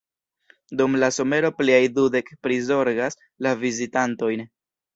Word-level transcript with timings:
Dum 0.79 0.95
la 1.03 1.09
somero 1.17 1.51
pliaj 1.59 1.83
dudek 1.99 2.33
prizorgas 2.47 3.21
la 3.47 3.55
vizitantojn. 3.63 4.47